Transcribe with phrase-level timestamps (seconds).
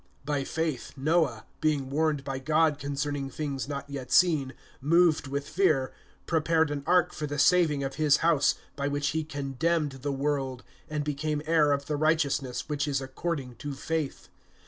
[0.25, 5.93] (7)By faith Noah, being warned by God concerning things not yet seen, moved with fear,
[6.25, 10.63] prepared an ark for the saving of his house; by which he condemned the world,
[10.89, 14.29] and became heir of the righteousness which is according to faith.